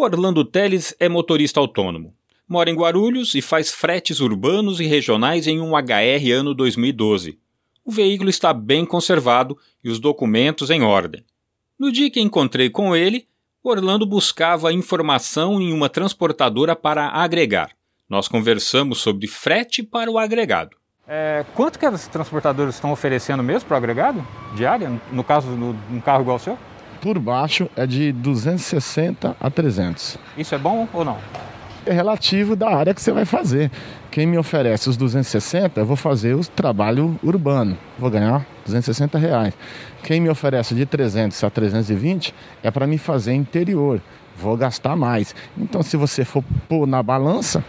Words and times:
O 0.00 0.02
Orlando 0.02 0.46
Teles 0.46 0.96
é 0.98 1.10
motorista 1.10 1.60
autônomo. 1.60 2.14
Mora 2.48 2.70
em 2.70 2.74
Guarulhos 2.74 3.34
e 3.34 3.42
faz 3.42 3.70
fretes 3.70 4.18
urbanos 4.18 4.80
e 4.80 4.86
regionais 4.86 5.46
em 5.46 5.60
um 5.60 5.76
HR 5.76 6.32
ano 6.34 6.54
2012. 6.54 7.38
O 7.84 7.92
veículo 7.92 8.30
está 8.30 8.54
bem 8.54 8.86
conservado 8.86 9.58
e 9.84 9.90
os 9.90 9.98
documentos 9.98 10.70
em 10.70 10.80
ordem. 10.80 11.22
No 11.78 11.92
dia 11.92 12.10
que 12.10 12.18
encontrei 12.18 12.70
com 12.70 12.96
ele, 12.96 13.28
Orlando 13.62 14.06
buscava 14.06 14.72
informação 14.72 15.60
em 15.60 15.70
uma 15.70 15.90
transportadora 15.90 16.74
para 16.74 17.08
agregar. 17.08 17.72
Nós 18.08 18.26
conversamos 18.26 19.00
sobre 19.00 19.26
frete 19.26 19.82
para 19.82 20.10
o 20.10 20.18
agregado. 20.18 20.78
É, 21.06 21.44
quanto 21.54 21.78
que 21.78 21.84
as 21.84 22.08
transportadoras 22.08 22.76
estão 22.76 22.90
oferecendo 22.90 23.42
mesmo 23.42 23.68
para 23.68 23.74
o 23.74 23.76
agregado? 23.76 24.26
Diária, 24.56 24.98
no 25.12 25.22
caso, 25.22 25.48
no, 25.48 25.74
num 25.90 26.00
carro 26.00 26.22
igual 26.22 26.36
ao 26.36 26.38
seu? 26.38 26.58
Por 27.00 27.18
baixo 27.18 27.68
é 27.76 27.86
de 27.86 28.12
260 28.12 29.36
a 29.40 29.50
300. 29.50 30.18
Isso 30.36 30.54
é 30.54 30.58
bom 30.58 30.86
ou 30.92 31.04
não? 31.04 31.18
É 31.86 31.92
relativo 31.92 32.54
da 32.54 32.68
área 32.68 32.92
que 32.92 33.00
você 33.00 33.10
vai 33.10 33.24
fazer. 33.24 33.70
Quem 34.10 34.26
me 34.26 34.36
oferece 34.36 34.88
os 34.88 34.96
260, 34.96 35.80
eu 35.80 35.86
vou 35.86 35.96
fazer 35.96 36.34
o 36.34 36.44
trabalho 36.44 37.18
urbano. 37.22 37.76
Vou 37.98 38.10
ganhar 38.10 38.46
260 38.66 39.18
reais. 39.18 39.54
Quem 40.02 40.20
me 40.20 40.28
oferece 40.28 40.74
de 40.74 40.84
300 40.84 41.42
a 41.42 41.48
320 41.48 42.34
é 42.62 42.70
para 42.70 42.86
me 42.86 42.98
fazer 42.98 43.32
interior. 43.32 44.00
Vou 44.36 44.56
gastar 44.56 44.94
mais. 44.94 45.34
Então, 45.56 45.82
se 45.82 45.96
você 45.96 46.24
for 46.24 46.44
pôr 46.68 46.86
na 46.86 47.02
balança, 47.02 47.64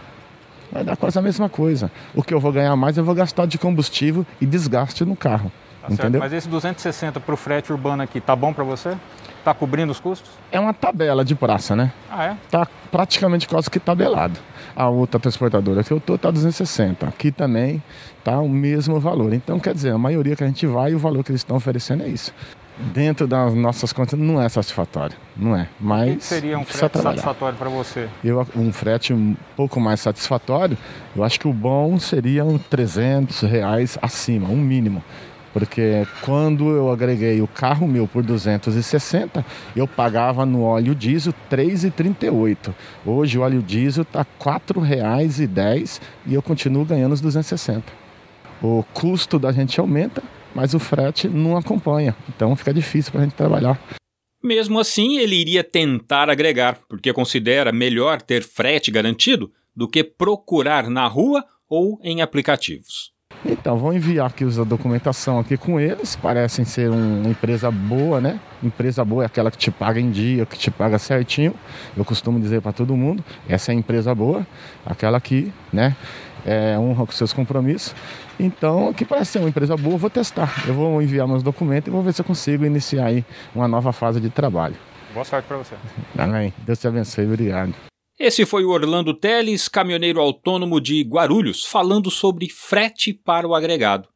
vai 0.70 0.84
dar 0.84 0.96
quase 0.96 1.18
a 1.18 1.22
mesma 1.22 1.48
coisa. 1.48 1.90
O 2.14 2.22
que 2.22 2.34
eu 2.34 2.40
vou 2.40 2.52
ganhar 2.52 2.76
mais, 2.76 2.98
eu 2.98 3.04
vou 3.04 3.14
gastar 3.14 3.46
de 3.46 3.56
combustível 3.56 4.26
e 4.40 4.46
desgaste 4.46 5.04
no 5.04 5.16
carro. 5.16 5.50
Tá 5.82 5.92
entendeu? 5.92 6.20
Mas 6.20 6.32
esse 6.32 6.48
260 6.48 7.18
para 7.18 7.34
o 7.34 7.36
frete 7.36 7.72
urbano 7.72 8.02
aqui, 8.02 8.20
tá 8.20 8.36
bom 8.36 8.52
para 8.52 8.62
você? 8.62 8.96
Tá 9.44 9.52
cobrindo 9.52 9.90
os 9.90 9.98
custos? 9.98 10.30
É 10.52 10.60
uma 10.60 10.72
tabela 10.72 11.24
de 11.24 11.34
praça, 11.34 11.74
né? 11.74 11.92
Ah, 12.08 12.24
é? 12.26 12.36
Tá 12.48 12.66
praticamente 12.92 13.48
quase 13.48 13.68
que 13.68 13.80
tabelado. 13.80 14.38
A 14.76 14.88
outra 14.88 15.18
transportadora 15.18 15.82
que 15.82 15.90
eu 15.90 16.00
tô 16.00 16.16
tá 16.16 16.30
260. 16.30 17.06
Aqui 17.06 17.32
também 17.32 17.82
tá 18.22 18.38
o 18.38 18.48
mesmo 18.48 19.00
valor. 19.00 19.32
Então, 19.32 19.58
quer 19.58 19.74
dizer, 19.74 19.90
a 19.90 19.98
maioria 19.98 20.36
que 20.36 20.44
a 20.44 20.46
gente 20.46 20.64
vai, 20.66 20.94
o 20.94 20.98
valor 20.98 21.24
que 21.24 21.32
eles 21.32 21.40
estão 21.40 21.56
oferecendo 21.56 22.04
é 22.04 22.08
isso. 22.08 22.32
Dentro 22.78 23.26
das 23.26 23.52
nossas 23.54 23.92
contas 23.92 24.18
não 24.18 24.40
é 24.40 24.48
satisfatório, 24.48 25.16
não 25.36 25.54
é. 25.54 25.68
Mas 25.78 26.14
o 26.14 26.16
que 26.16 26.24
seria 26.24 26.58
um 26.58 26.64
frete 26.64 26.92
trabalhar. 26.92 27.16
satisfatório 27.16 27.58
para 27.58 27.68
você? 27.68 28.08
Eu, 28.24 28.46
um 28.56 28.72
frete 28.72 29.12
um 29.12 29.36
pouco 29.54 29.78
mais 29.78 30.00
satisfatório, 30.00 30.76
eu 31.14 31.22
acho 31.22 31.38
que 31.38 31.46
o 31.46 31.52
bom 31.52 31.98
seria 31.98 32.44
um 32.44 32.56
300 32.56 33.42
reais 33.42 33.98
acima, 34.00 34.48
um 34.48 34.56
mínimo. 34.56 35.04
Porque 35.52 36.06
quando 36.22 36.70
eu 36.70 36.90
agreguei 36.90 37.42
o 37.42 37.46
carro 37.46 37.86
meu 37.86 38.08
por 38.08 38.22
260, 38.22 39.44
eu 39.76 39.86
pagava 39.86 40.46
no 40.46 40.62
óleo 40.62 40.94
diesel 40.94 41.34
3,38. 41.50 42.74
Hoje 43.04 43.38
o 43.38 43.42
óleo 43.42 43.62
diesel 43.62 44.02
está 44.02 44.20
R$ 44.20 44.26
4,10 44.40 46.00
e 46.26 46.34
eu 46.34 46.42
continuo 46.42 46.84
ganhando 46.84 47.12
os 47.12 47.20
260. 47.20 47.92
O 48.62 48.84
custo 48.94 49.38
da 49.38 49.52
gente 49.52 49.78
aumenta, 49.78 50.22
mas 50.54 50.72
o 50.72 50.78
frete 50.78 51.28
não 51.28 51.56
acompanha. 51.56 52.16
Então 52.28 52.56
fica 52.56 52.72
difícil 52.72 53.12
para 53.12 53.20
a 53.20 53.24
gente 53.24 53.34
trabalhar. 53.34 53.80
Mesmo 54.42 54.80
assim, 54.80 55.18
ele 55.18 55.36
iria 55.36 55.62
tentar 55.62 56.28
agregar, 56.28 56.78
porque 56.88 57.12
considera 57.12 57.70
melhor 57.70 58.20
ter 58.20 58.42
frete 58.42 58.90
garantido 58.90 59.52
do 59.74 59.88
que 59.88 60.02
procurar 60.02 60.88
na 60.88 61.06
rua 61.06 61.44
ou 61.68 61.98
em 62.02 62.20
aplicativos. 62.22 63.11
Então, 63.44 63.76
vou 63.76 63.92
enviar 63.92 64.26
aqui 64.26 64.44
a 64.44 64.64
documentação 64.64 65.38
aqui 65.38 65.56
com 65.56 65.80
eles. 65.80 66.14
Parecem 66.14 66.64
ser 66.64 66.90
uma 66.90 67.28
empresa 67.28 67.70
boa, 67.70 68.20
né? 68.20 68.38
Empresa 68.62 69.04
boa 69.04 69.24
é 69.24 69.26
aquela 69.26 69.50
que 69.50 69.58
te 69.58 69.70
paga 69.70 70.00
em 70.00 70.10
dia, 70.10 70.46
que 70.46 70.56
te 70.56 70.70
paga 70.70 70.98
certinho. 70.98 71.54
Eu 71.96 72.04
costumo 72.04 72.38
dizer 72.38 72.60
para 72.60 72.72
todo 72.72 72.96
mundo, 72.96 73.24
essa 73.48 73.72
é 73.72 73.74
a 73.74 73.78
empresa 73.78 74.14
boa, 74.14 74.46
aquela 74.86 75.20
que, 75.20 75.52
né, 75.72 75.96
é, 76.46 76.78
honra 76.78 77.04
com 77.04 77.12
seus 77.12 77.32
compromissos. 77.32 77.94
Então, 78.38 78.88
aqui 78.88 79.04
parece 79.04 79.32
ser 79.32 79.38
uma 79.40 79.48
empresa 79.48 79.76
boa, 79.76 79.96
vou 79.96 80.10
testar. 80.10 80.64
Eu 80.66 80.74
vou 80.74 81.02
enviar 81.02 81.26
meus 81.26 81.42
documentos 81.42 81.88
e 81.88 81.90
vou 81.90 82.02
ver 82.02 82.12
se 82.12 82.20
eu 82.20 82.24
consigo 82.24 82.64
iniciar 82.64 83.06
aí 83.06 83.24
uma 83.54 83.66
nova 83.66 83.92
fase 83.92 84.20
de 84.20 84.30
trabalho. 84.30 84.76
Boa 85.12 85.24
sorte 85.24 85.46
para 85.46 85.58
você. 85.58 85.74
Amém. 86.16 86.52
Deus 86.64 86.78
te 86.78 86.86
abençoe. 86.88 87.26
Obrigado. 87.26 87.91
Esse 88.24 88.46
foi 88.46 88.64
o 88.64 88.70
Orlando 88.70 89.12
Teles, 89.12 89.66
caminhoneiro 89.66 90.20
autônomo 90.20 90.80
de 90.80 91.02
Guarulhos, 91.02 91.66
falando 91.66 92.08
sobre 92.08 92.48
frete 92.48 93.12
para 93.12 93.48
o 93.48 93.52
agregado. 93.52 94.08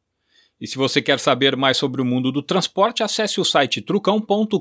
E 0.61 0.65
se 0.65 0.77
você 0.77 1.01
quer 1.01 1.19
saber 1.19 1.57
mais 1.57 1.75
sobre 1.75 2.01
o 2.01 2.05
mundo 2.05 2.31
do 2.31 2.41
transporte, 2.41 3.03
acesse 3.03 3.41
o 3.41 3.43
site 3.43 3.81
trucão.com.br. 3.81 4.53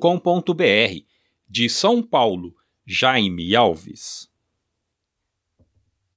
De 1.49 1.69
São 1.69 2.03
Paulo, 2.03 2.57
Jaime 2.85 3.55
Alves. 3.55 4.29